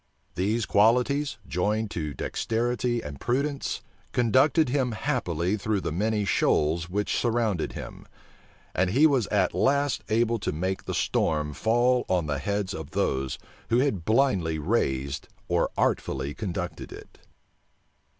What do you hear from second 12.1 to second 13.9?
the heads of those who